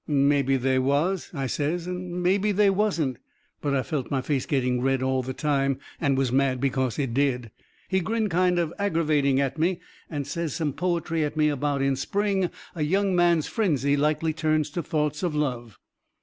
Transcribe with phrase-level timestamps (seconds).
[0.07, 3.19] "Mebby they was," I says, "and mebby they wasn't."
[3.61, 7.13] But I felt my face getting red all the same, and was mad because it
[7.13, 7.51] did.
[7.87, 9.79] He grinned kind of aggervating at me
[10.09, 14.33] and says some poetry at me about in the spring a young man's frenzy likely
[14.33, 15.77] turns to thoughts of love.